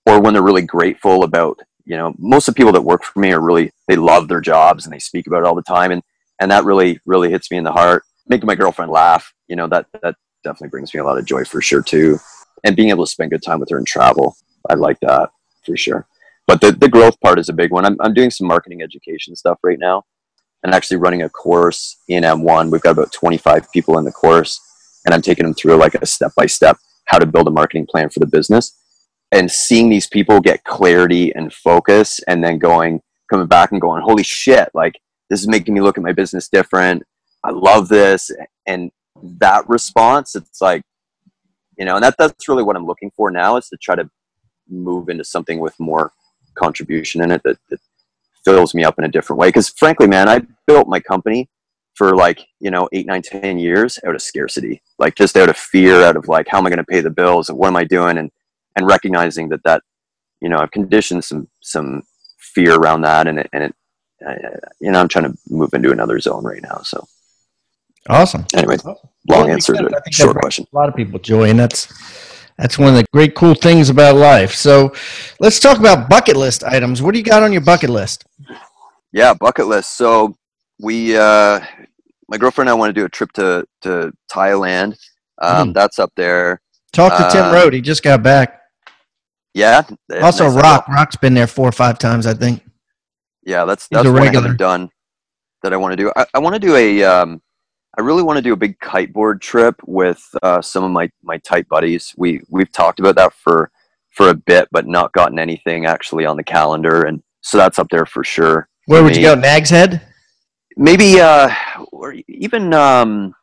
[0.06, 3.20] or when they're really grateful about you know most of the people that work for
[3.20, 5.92] me are really they love their jobs and they speak about it all the time
[5.92, 6.04] and
[6.40, 9.68] and that really really hits me in the heart making my girlfriend laugh you know
[9.68, 12.18] that that definitely brings me a lot of joy for sure too
[12.64, 14.36] and being able to spend good time with her and travel
[14.70, 15.30] i like that
[15.66, 16.08] for sure.
[16.48, 17.86] But the, the growth part is a big one.
[17.86, 20.04] I'm, I'm doing some marketing education stuff right now.
[20.64, 22.72] and actually running a course in M1.
[22.72, 24.60] We've got about 25 people in the course,
[25.06, 27.88] and I'm taking them through like a step by step how to build a marketing
[27.90, 28.79] plan for the business.
[29.32, 34.02] And seeing these people get clarity and focus, and then going, coming back and going,
[34.02, 37.04] holy shit, like this is making me look at my business different.
[37.44, 38.32] I love this.
[38.66, 38.92] And
[39.24, 40.82] that response, it's like,
[41.78, 44.10] you know, and that, that's really what I'm looking for now is to try to
[44.68, 46.12] move into something with more
[46.56, 47.80] contribution in it that, that
[48.44, 49.50] fills me up in a different way.
[49.50, 51.50] Because frankly, man, I built my company
[51.96, 55.58] for like you know eight, nine, ten years out of scarcity, like just out of
[55.58, 57.76] fear, out of like how am I going to pay the bills, and what am
[57.76, 58.32] I doing, and
[58.76, 59.82] and recognizing that that
[60.42, 62.04] you know I've conditioned some some
[62.40, 63.76] fear around that, and it and it
[64.26, 64.34] uh,
[64.80, 66.80] you know I'm trying to move into another zone right now.
[66.84, 67.06] So
[68.10, 68.46] awesome.
[68.56, 69.94] Anyway, Well, long it answer to sense.
[69.94, 70.66] I a think short question.
[70.72, 71.88] A lot of people joy, and that's
[72.58, 74.54] that's one of the great cool things about life.
[74.54, 74.94] So
[75.40, 77.02] let's talk about bucket list items.
[77.02, 78.26] What do you got on your bucket list?
[79.12, 79.96] Yeah, bucket list.
[79.98, 80.36] So
[80.80, 81.60] we, uh,
[82.28, 84.98] my girlfriend and I want to do a trip to to Thailand.
[85.42, 85.74] Um, Hmm.
[85.74, 86.62] That's up there.
[86.92, 87.74] Talk to Tim Uh, Road.
[87.74, 88.59] He just got back.
[89.60, 89.84] Yeah.
[90.22, 90.56] Also, nice.
[90.56, 90.88] Rock.
[90.88, 92.64] Rock's been there four or five times, I think.
[93.44, 94.54] Yeah, that's He's that's a regular.
[94.54, 94.90] done
[95.64, 96.12] that I want to do.
[96.16, 97.04] I, I want to do a.
[97.04, 97.42] Um,
[97.98, 101.38] I really want to do a big kiteboard trip with uh, some of my my
[101.40, 102.14] tight buddies.
[102.18, 103.72] We we've talked about that for
[104.12, 107.88] for a bit, but not gotten anything actually on the calendar, and so that's up
[107.90, 108.68] there for sure.
[108.86, 109.36] Where for would you go?
[109.36, 110.02] Nags Head?
[110.78, 111.50] Maybe uh,
[111.92, 113.34] or even um,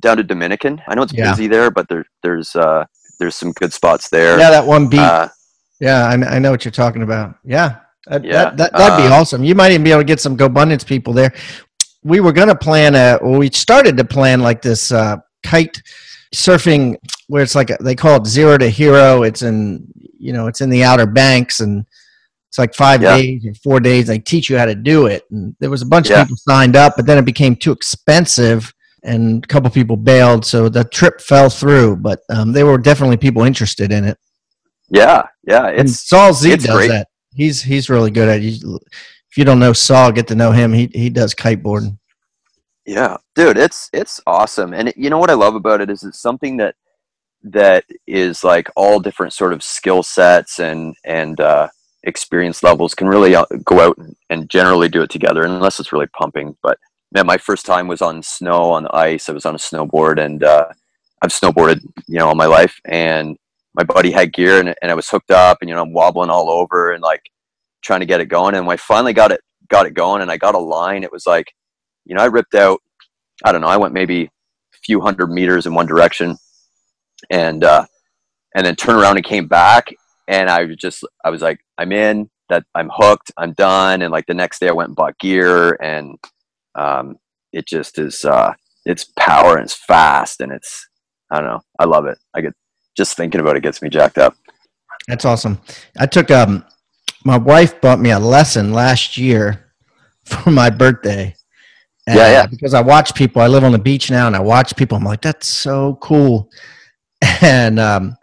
[0.00, 0.80] down to Dominican.
[0.88, 1.30] I know it's Yeah.
[1.30, 2.84] busy there, but there there's uh,
[3.20, 4.38] there's some good spots there.
[4.38, 4.98] Yeah, that one beat.
[5.00, 5.28] Uh,
[5.82, 7.34] yeah, I, I know what you're talking about.
[7.44, 9.42] Yeah, that, Yeah, that, that, that'd be uh, awesome.
[9.42, 11.32] You might even be able to get some GoBundance people there.
[12.04, 15.82] We were going to plan a, well, we started to plan like this uh, kite
[16.34, 19.22] surfing where it's like, a, they call it zero to hero.
[19.24, 19.86] It's in,
[20.18, 21.84] you know, it's in the Outer Banks and
[22.48, 23.16] it's like five Yeah.
[23.16, 24.06] days or four days.
[24.06, 25.24] They teach you how to do it.
[25.32, 26.20] And there was a bunch Yeah.
[26.22, 28.72] of people signed up, but then it became too expensive
[29.04, 30.44] and a couple people bailed.
[30.44, 34.16] So the trip fell through, but um, there were definitely people interested in it.
[34.90, 35.66] yeah, yeah.
[35.68, 36.88] And Saul Z it's does great.
[36.88, 37.08] that.
[37.34, 38.62] He's he's really good at it.
[39.30, 40.72] If you don't know Saul, get to know him.
[40.72, 41.98] He he does kiteboarding.
[42.84, 46.02] Yeah, dude, it's it's awesome, and it, you know what I love about it is
[46.02, 46.74] it's something that
[47.44, 51.68] that is like all different sort of skill sets and and uh,
[52.04, 55.92] experience levels can really uh, go out and, and generally do it together, unless it's
[55.92, 56.56] really pumping.
[56.62, 56.78] But
[57.12, 59.28] man, my first time was on snow on the ice.
[59.28, 60.66] I was on a snowboard, and uh,
[61.22, 63.36] I've snowboarded you know all my life, and
[63.74, 66.30] my buddy had gear, and, and I was hooked up, and you know I'm wobbling
[66.30, 67.22] all over and like
[67.82, 70.30] trying to get it going, and when I finally got it got it going, and
[70.30, 71.52] I got a line, it was like
[72.04, 72.80] you know, I ripped out,
[73.44, 76.36] I don't know, I went maybe a few hundred meters in one direction
[77.30, 77.86] and, uh,
[78.54, 79.92] and then turned around and came back.
[80.28, 84.02] And I was just, I was like, I'm in that I'm hooked, I'm done.
[84.02, 86.18] And like the next day I went and bought gear and,
[86.74, 87.16] um,
[87.52, 88.52] it just is, uh,
[88.86, 90.88] it's power and it's fast and it's,
[91.30, 91.60] I don't know.
[91.78, 92.18] I love it.
[92.34, 92.52] I get
[92.96, 94.34] just thinking about it gets me jacked up.
[95.08, 95.60] That's awesome.
[95.98, 96.64] I took um
[97.24, 99.72] my wife bought me a lesson last year
[100.24, 101.34] for my birthday.
[102.06, 102.46] And, Yeah, yeah.
[102.46, 103.42] Because I watch people.
[103.42, 104.96] I live on the beach now, and I watch people.
[104.96, 106.50] I'm like, that's so cool.
[107.40, 108.16] And um,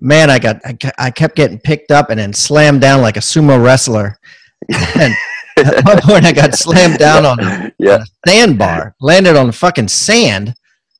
[0.00, 3.20] man, I got I, I kept getting picked up and then slammed down like a
[3.20, 4.18] sumo wrestler.
[4.94, 5.14] and
[5.56, 8.04] at one point, I got slammed down on a yeah.
[8.26, 10.54] sandbar, landed on the fucking sand,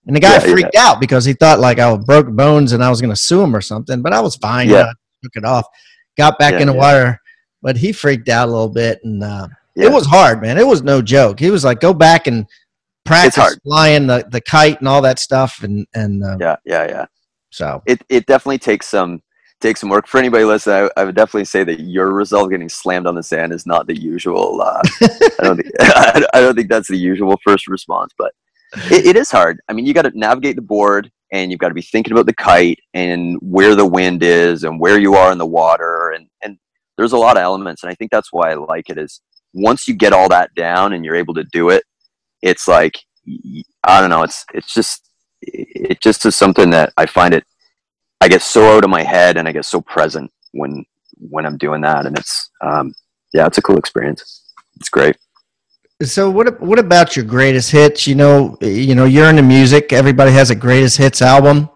[0.06, 2.90] and the guy Yeah, freaked out because he thought like I broke bones and I
[2.90, 4.02] was going to sue him or something.
[4.02, 4.68] But I was fine.
[4.68, 4.76] Yeah.
[4.76, 4.92] Yeah,
[5.24, 5.66] took it off,
[6.16, 6.78] got back Yeah, in the yeah.
[6.78, 7.20] water,
[7.62, 9.86] but he freaked out a little bit, and uh, Yeah.
[9.86, 10.58] it was hard, man.
[10.58, 11.40] It was no joke.
[11.40, 12.46] He was like, "Go back and
[13.04, 16.56] practice flying the, the kite and all that stuff," and and uh, Yeah.
[16.64, 16.86] Yeah.
[16.88, 17.06] Yeah.
[17.50, 19.22] so it, it definitely takes some
[19.62, 20.90] takes some work for anybody listening.
[20.96, 23.86] I, I would definitely say that your result getting slammed on the sand is not
[23.86, 24.60] the usual.
[24.60, 28.32] Uh, I don't think I don't think that's the usual first response, but
[28.90, 29.60] it, it is hard.
[29.68, 32.26] I mean, you got to navigate the board, and you've got to be thinking about
[32.26, 36.28] the kite and where the wind is and where you are in the water, and
[36.42, 36.58] and
[36.96, 38.98] there's a lot of elements, and I think that's why I like it.
[38.98, 39.20] Is
[39.52, 41.84] once you get all that down and you're able to do it,
[42.42, 42.98] it's like
[43.84, 44.22] I don't know.
[44.22, 45.10] It's it's just
[45.42, 47.44] it just is something that I find it
[48.20, 50.84] I get so out of my head and I get so present when
[51.18, 52.94] when I'm doing that, and it's um,
[53.32, 54.52] yeah, it's a cool experience.
[54.76, 55.16] It's great.
[56.02, 58.06] So what what about your greatest hits?
[58.06, 59.92] You know, you know, you're into music.
[59.92, 61.70] Everybody has a greatest hits album.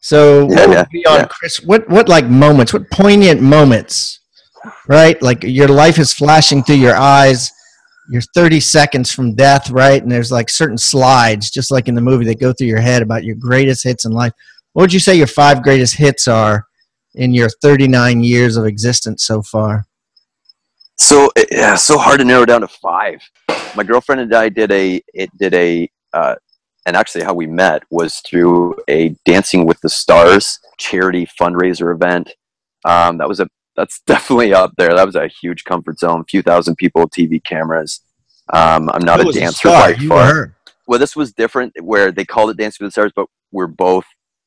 [0.00, 1.26] So Yeah, what yeah, on yeah.
[1.26, 1.60] Chris?
[1.60, 2.72] What what like moments?
[2.72, 4.20] What poignant moments?
[4.86, 7.50] Right, like your life is flashing through your eyes.
[8.10, 10.02] You're 30 seconds from death, right?
[10.02, 13.02] And there's like certain slides, just like in the movie, that go through your head
[13.02, 14.32] about your greatest hits in life.
[14.72, 16.66] What would you say your five greatest hits are
[17.14, 19.86] in your 39 years of existence so far?
[20.96, 23.20] So yeah, so hard to narrow down to five.
[23.78, 26.34] My girlfriend and I did a it did a uh,
[26.84, 32.32] and actually how we met was through a Dancing with the Stars charity fundraiser event.
[32.84, 34.94] Um, that was a that's definitely up there.
[34.94, 36.20] That was a huge comfort zone.
[36.20, 38.00] A few thousand people, TV cameras.
[38.52, 39.92] Um, I'm not a dancer star?
[39.92, 40.56] by You far.
[40.88, 44.06] Well, this was different where they called it Dancing with the Stars, but we're both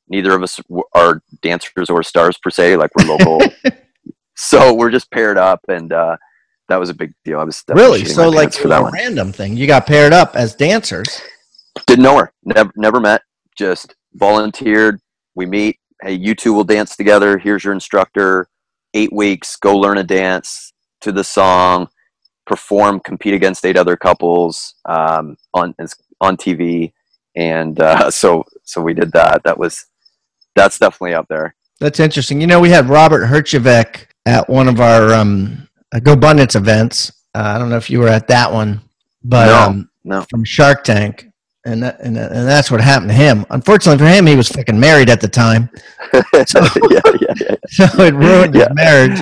[0.09, 0.59] neither of us
[0.93, 2.75] are dancers or stars per se.
[2.75, 3.41] Like we're local,
[4.35, 6.17] so we're just paired up, and uh,
[6.69, 7.39] that was a big deal.
[7.39, 8.05] I was Really?
[8.05, 8.93] So like for that a one.
[8.93, 9.57] random thing.
[9.57, 11.21] You got paired up as dancers.
[11.87, 12.33] Didn't know her.
[12.43, 13.21] Never, never met.
[13.57, 14.99] Just volunteered.
[15.35, 15.77] We meet.
[16.01, 17.37] Hey, you two will dance together.
[17.37, 18.47] Here's your instructor.
[18.93, 19.55] Eight weeks.
[19.55, 21.87] Go learn a dance to the song.
[22.45, 22.99] Perform.
[23.01, 25.73] Compete against eight other couples um, on
[26.21, 26.91] on TV.
[27.35, 29.43] And uh, so so we did that.
[29.43, 29.85] That was
[30.55, 31.55] that's definitely up there.
[31.79, 32.41] That's interesting.
[32.41, 35.67] You know, we had Robert Herjavec at one of our um,
[35.99, 37.11] GoBundance events.
[37.35, 38.81] Uh, I don't know if you were at that one,
[39.23, 40.21] but No, um, no.
[40.29, 41.27] from Shark Tank,
[41.65, 43.45] and that, and and that's what happened to him.
[43.49, 45.69] Unfortunately for him, he was fucking married at the time,
[46.13, 46.43] yeah,
[46.89, 49.21] yeah, yeah, so it ruined his marriage.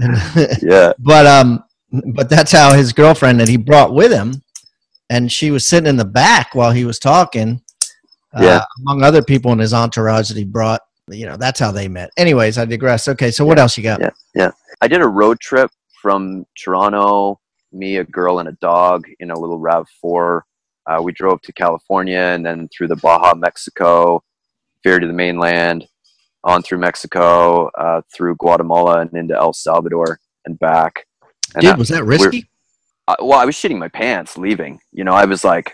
[0.62, 0.92] yeah.
[0.98, 1.64] but um,
[2.14, 4.42] but that's how his girlfriend that he brought with him,
[5.10, 7.60] and she was sitting in the back while he was talking.
[8.32, 8.64] Uh, Yeah.
[8.82, 10.80] among other people in his entourage that he brought.
[11.08, 12.10] You know, that's how they met.
[12.16, 13.08] Anyways, I digress.
[13.08, 13.98] Okay, so what else you got?
[14.00, 14.50] Yeah, Yeah.
[14.80, 15.68] I did a road trip
[16.00, 17.40] from Toronto,
[17.72, 20.40] me, a girl, and a dog in a little RAV4.
[20.86, 24.22] Uh, we drove to California and then through the Baja, Mexico,
[24.82, 25.86] ferry to the mainland,
[26.42, 31.06] on through Mexico, uh, through Guatemala, and into El Salvador and back.
[31.54, 32.48] And Dude, that- was that risky?
[33.08, 34.80] uh, well, I was shitting my pants leaving.
[34.92, 35.72] You know, I was like,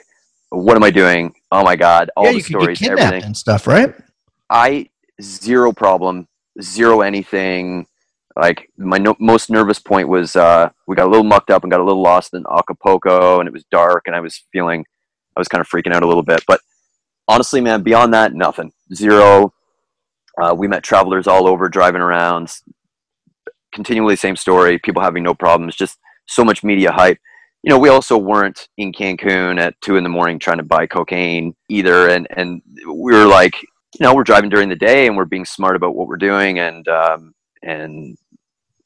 [0.50, 1.34] "What am I doing?
[1.52, 3.22] Oh my god!" All yeah, the you could get stories, everything.
[3.24, 3.94] and stuff, right?
[4.50, 4.88] I
[5.22, 6.26] zero problem,
[6.60, 7.86] zero anything.
[8.36, 11.70] Like my no- most nervous point was uh, we got a little mucked up and
[11.70, 14.84] got a little lost in Acapulco, and it was dark, and I was feeling,
[15.36, 16.44] I was kind of freaking out a little bit.
[16.46, 16.60] But
[17.28, 19.52] honestly, man, beyond that, nothing, zero.
[20.40, 22.52] Uh, we met travelers all over driving around,
[23.72, 24.78] continually same story.
[24.78, 27.18] People having no problems, just so much media hype.
[27.62, 30.86] You know, we also weren't in Cancun at two in the morning trying to buy
[30.86, 33.54] cocaine either, and and we were like,
[33.98, 36.58] you know we're driving during the day and we're being smart about what we're doing
[36.58, 38.16] and um, and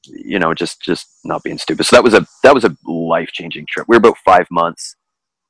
[0.07, 3.29] you know just just not being stupid so that was a that was a life
[3.33, 4.97] changing trip we were about five months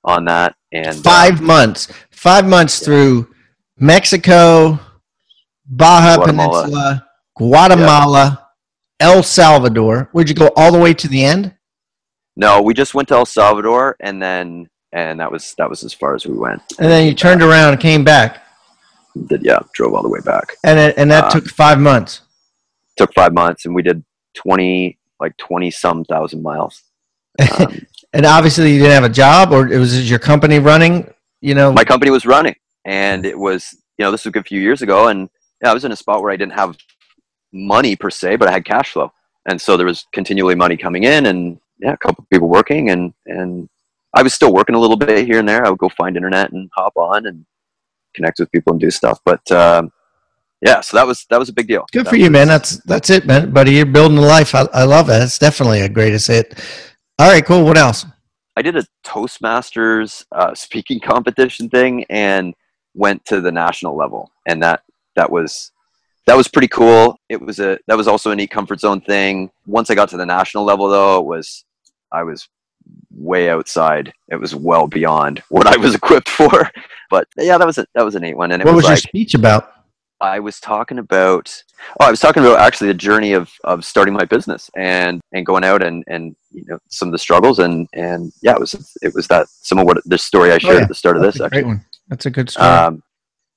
[0.05, 1.93] on that and uh, Five months.
[2.11, 3.29] Five months through
[3.79, 4.79] Mexico,
[5.67, 6.63] Baja Guatemala.
[6.63, 8.49] Peninsula, Guatemala,
[8.99, 10.09] El Salvador.
[10.15, 11.55] Would you go all the way to the end?
[12.37, 15.93] no we just went to el salvador and then and that was that was as
[15.93, 18.43] far as we went And then you turned around and came back,
[19.27, 22.23] did yeah drove all the way back and it, and that Uh, took five months.
[22.97, 24.03] took five months and we did
[24.35, 26.83] 20 like 20 some thousand miles.
[27.59, 31.15] Um, And obviously, you didn't have a job, or it was your company running.
[31.41, 34.47] You know, my company was running and it was you know this was a good
[34.47, 35.29] few years ago and
[35.63, 36.77] yeah, i was in a spot where i didn't have
[37.53, 39.13] money per se but i had cash flow.
[39.47, 43.13] And so there was continually money coming in and yeah a couple people working and
[43.27, 43.69] and
[44.15, 45.65] i was still working a little bit here and there.
[45.65, 47.45] I would go find internet and hop on and
[48.15, 49.21] connect with people and do stuff.
[49.25, 49.93] But um,
[50.63, 52.49] yeah so that was that was a big deal good That for you, was- man.
[52.49, 53.51] That's that's it, man.
[53.53, 54.55] Buddy, you're building a life.
[54.55, 55.23] I, I love it.
[55.23, 56.59] It's definitely a greatest hit.
[57.19, 57.65] All right, cool.
[57.65, 58.07] What else?
[58.57, 62.55] I did a Toastmasters uh, speaking competition thing and
[62.95, 64.83] went to the national level, and that
[65.17, 65.73] that was
[66.27, 67.19] that was pretty cool.
[67.29, 69.51] It was a that was also a neat comfort zone thing.
[69.67, 71.65] Once I got to the national level, though, it was
[72.13, 72.49] I was
[73.15, 74.13] way outside.
[74.29, 76.69] It was well beyond what I was equipped for.
[77.09, 78.97] But yeah, that was a that was a neat one, and What was, was your
[78.97, 79.73] like speech about?
[80.21, 81.51] I was talking about
[82.01, 85.47] oh I was talking about actually the journey of of starting my business and and
[85.47, 88.75] going out and and you know some of the struggles and and yeah it was
[89.03, 90.83] it was that some of what the story I shared Oh, yeah.
[90.83, 91.85] at the start of this a actually great one.
[92.09, 92.67] That's a good story.
[92.69, 93.03] um,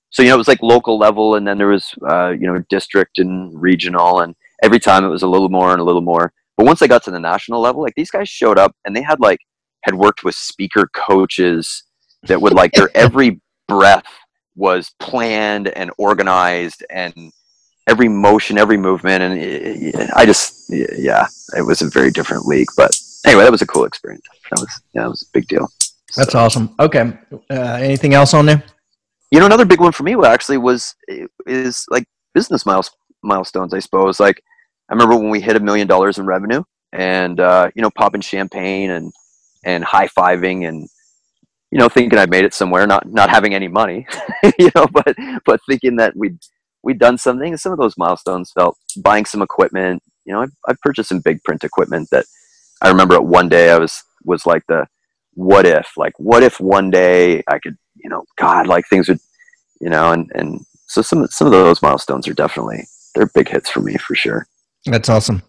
[0.10, 2.64] so you know it was like local level and then there was uh, you know
[2.70, 6.32] district and regional and every time it was a little more and a little more
[6.56, 9.02] but once I got to the national level like these guys showed up and they
[9.02, 9.40] had like
[9.84, 11.84] had worked with speaker coaches
[12.24, 14.06] that would like their every breath
[14.56, 17.32] was planned and organized and
[17.88, 21.26] every motion every movement and it, it- i just yeah
[21.58, 22.92] it was a very different league but
[23.26, 25.68] anyway that was a cool experience that was yeah that was a big deal
[26.16, 26.76] That's awesome.
[26.80, 27.14] Okay.
[27.50, 28.64] Uh, anything else on there?
[29.32, 30.96] you know another big one for me actually was
[31.48, 32.92] is like business miles,
[33.24, 34.40] milestones i suppose like
[34.90, 38.22] i remember when we hit a million dollars in revenue and uh, you know popping
[38.22, 39.12] champagne and
[39.66, 40.88] and high-fiving and
[41.74, 44.06] you know thinking i made it somewhere not not having any money
[44.60, 45.16] you know but
[45.46, 46.38] but thinking that we'd
[46.84, 50.48] we'd done something and some of those milestones felt buying some equipment you know i,
[50.72, 52.26] I purchased some big print equipment that
[52.82, 54.86] i remember at one day i was was like the
[55.36, 59.20] what if like what if one day I could you know God like things would
[59.80, 63.70] you know and and so some some of those milestones are definitely they're big hits
[63.70, 64.48] for me for sure.
[64.86, 65.42] That's awesome.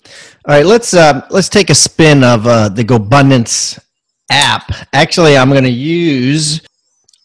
[0.47, 3.81] All right, let's uh, let's take a spin of uh, the GoBundance
[4.31, 4.71] app.
[4.93, 6.61] Actually, I'm going to use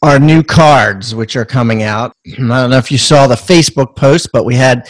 [0.02, 2.12] our new cards, which are coming out.
[2.26, 4.88] I don't know if you saw the Facebook post, but we had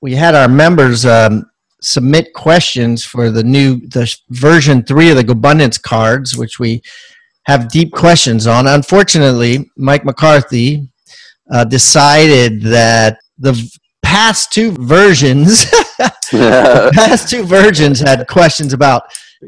[0.00, 1.44] we had our members um,
[1.82, 6.82] submit questions for the new the version three of the GoBundance cards, which we
[7.46, 8.66] have deep questions on.
[8.66, 10.88] Unfortunately, Mike McCarthy
[11.52, 13.54] uh, decided that the
[14.02, 15.70] past two versions
[16.30, 19.02] the past two versions had questions about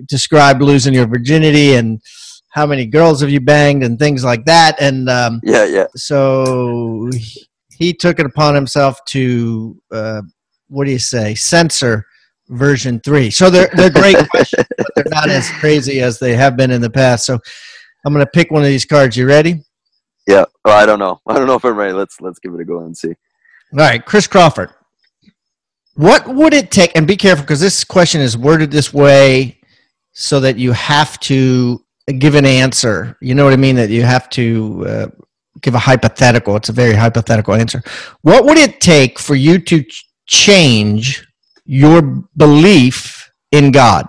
[0.06, 2.00] describe losing your virginity and
[2.50, 5.86] how many girls have you banged and things like that and um, yeah, yeah.
[5.94, 10.22] so he, he took it upon himself to uh,
[10.68, 12.04] what do you say censor
[12.48, 16.56] version three so they're, they're great questions but they're not as crazy as they have
[16.56, 17.38] been in the past so
[18.04, 19.62] i'm going to pick one of these cards you ready
[20.26, 20.44] Yeah.
[20.64, 21.20] Oh, I don't know.
[21.26, 21.92] I don't know if I'm ready.
[21.92, 23.08] Let's let's give it a go and see.
[23.72, 24.70] All right, Chris Crawford.
[25.94, 26.92] What would it take?
[26.94, 29.59] And be careful because this question is worded this way
[30.20, 31.82] so that you have to
[32.18, 33.16] give an answer.
[33.22, 33.76] You know what I mean?
[33.76, 35.06] That you have to uh,
[35.62, 36.56] give a hypothetical.
[36.56, 37.82] It's a very hypothetical answer.
[38.20, 41.26] What would it take for you to ch- change
[41.64, 42.02] your
[42.36, 44.06] belief in God?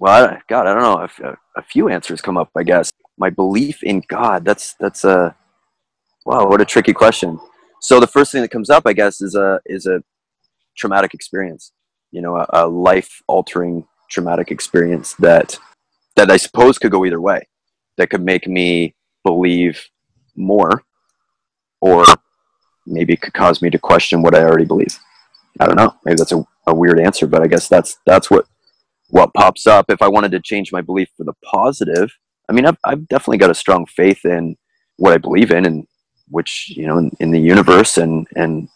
[0.00, 1.28] Well, I, God, I don't know.
[1.28, 2.90] A, a few answers come up, I guess.
[3.18, 4.46] My belief in God.
[4.46, 5.36] That's that's a
[6.24, 6.46] wow.
[6.46, 7.38] What a tricky question.
[7.82, 10.02] So the first thing that comes up, I guess, is a is a
[10.74, 11.72] traumatic experience.
[12.12, 15.58] You know, a, a life altering traumatic experience that
[16.16, 17.46] that I suppose could go either way.
[17.96, 18.94] That could make me
[19.24, 19.88] believe
[20.34, 20.82] more,
[21.80, 22.04] or
[22.86, 24.98] maybe it could cause me to question what I already believe.
[25.60, 25.94] I don't know.
[26.04, 28.46] Maybe that's a, a weird answer, but I guess that's that's what
[29.08, 29.86] what pops up.
[29.88, 32.10] If I wanted to change my belief for the positive,
[32.48, 34.56] I mean, I've, I've definitely got a strong faith in
[34.96, 35.86] what I believe in, and
[36.28, 38.68] which you know, in, in the universe and and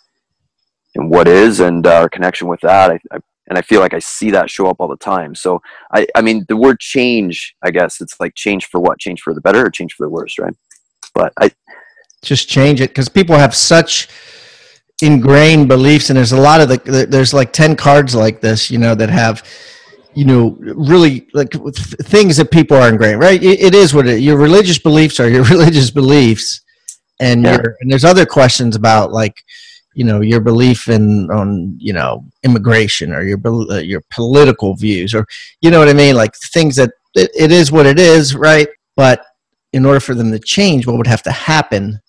[0.95, 2.91] and what is, and our connection with that.
[2.91, 3.19] I, I
[3.51, 5.35] and I feel like I see that show up all the time.
[5.35, 5.61] So
[5.93, 8.99] I, I mean, the word change, I guess it's like change for what?
[8.99, 10.55] Change for the better or change for the worse, right?
[11.15, 11.51] But I,
[12.23, 14.09] just change it because people have such
[15.03, 18.77] ingrained beliefs and there's a lot of the there's like 10 cards like this you
[18.77, 19.43] know that have
[20.15, 24.07] you know really like th- things that people are ingrained right it, it is what
[24.07, 26.61] it your religious beliefs are your religious beliefs
[27.19, 27.53] and Yeah.
[27.53, 29.43] your and there's other questions about like
[29.95, 35.15] you know your belief in on you know immigration or your uh, your political views
[35.15, 35.27] or
[35.61, 36.15] you know what i mean?
[36.15, 38.69] Like things that it, it is what it is right?
[38.97, 39.25] But
[39.73, 42.01] in order for them to change what would have to happen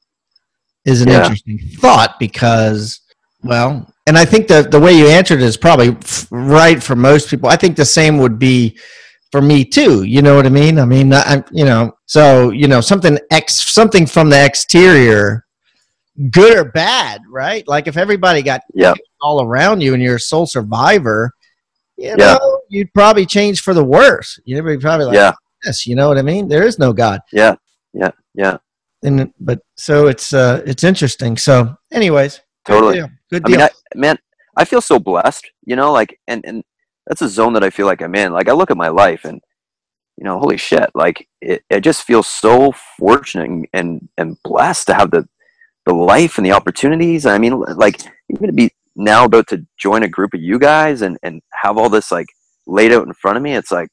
[0.85, 1.21] is an Yeah.
[1.21, 3.01] interesting thought because
[3.43, 6.95] well and i think the the way you answered it is probably f- right for
[6.95, 7.49] most people.
[7.49, 8.77] I think the same would be
[9.31, 10.77] for me too you know what i mean?
[10.79, 15.45] I mean i you know so you know something ex something from the exterior
[16.29, 18.93] good or bad right like if everybody got Yeah.
[19.21, 21.31] all around you and you're a sole survivor
[21.97, 22.15] you Yeah.
[22.37, 25.31] know you'd probably change for the worse you'd be probably like yeah,
[25.65, 27.55] yes you know what i mean there is no god yeah,
[27.93, 28.57] yeah, yeah,
[29.03, 32.93] and but so it's uh it's interesting so anyways good totally.
[32.95, 33.09] deal.
[33.29, 34.17] good I deal mean, I, man,
[34.57, 36.63] I feel so blessed, you know, like, and, and
[37.07, 38.33] that's a zone that I feel like I'm in.
[38.33, 39.41] Like, I look at my life and,
[40.17, 44.93] you know, holy shit, like, it, it just feels so fortunate and, and blessed to
[44.93, 45.27] have the,
[45.85, 47.25] the life and the opportunities.
[47.25, 51.01] I mean, like, even to be now about to join a group of you guys
[51.01, 52.27] and, and have all this, like,
[52.67, 53.89] laid out in front of me, it's like,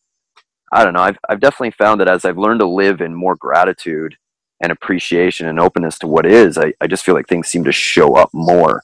[0.73, 1.01] I don't know.
[1.01, 4.17] I've, I've definitely found that as I've learned to live in more gratitude
[4.61, 7.73] and appreciation and openness to what is, I, I just feel like things seem to
[7.73, 8.83] show up more.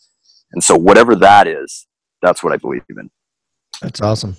[0.52, 1.86] And so, whatever that is,
[2.22, 3.10] that's what I believe in.
[3.82, 4.36] That's awesome.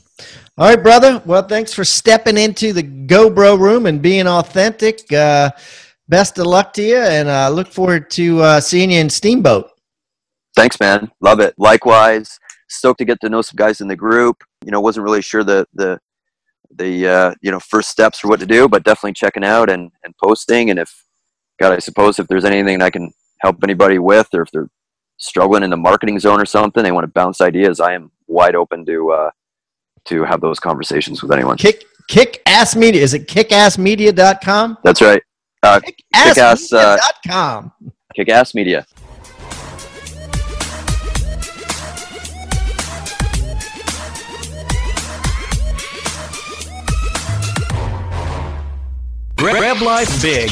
[0.57, 1.22] All right, brother.
[1.26, 5.11] Well, thanks for stepping into the GoBro room and being authentic.
[5.11, 5.51] Uh,
[6.07, 9.09] best of luck to you, and I uh, look forward to uh, seeing you in
[9.09, 9.71] Steamboat.
[10.55, 11.11] Thanks, man.
[11.21, 11.53] Love it.
[11.57, 14.43] Likewise, stoked to get to know some guys in the group.
[14.63, 15.99] You know, wasn't really sure the the
[16.75, 19.91] the uh, you know first steps for what to do, but definitely checking out and
[20.03, 20.69] and posting.
[20.69, 21.05] And if
[21.59, 24.69] God, I suppose if there's anything I can help anybody with, or if they're
[25.17, 28.55] struggling in the marketing zone or something, they want to bounce ideas, I am wide
[28.55, 29.31] open to uh,
[30.05, 31.57] to have those conversations with anyone.
[31.57, 33.01] Kick Kick Ass Media.
[33.01, 34.77] Is it kickassmedia.com?
[34.83, 35.21] That's right.
[35.66, 36.95] Uh, Kick-Ass, uh,
[37.26, 37.74] Kickassmedia.com.
[38.13, 38.86] Kick Ass Media.
[49.36, 50.51] Grab Life Big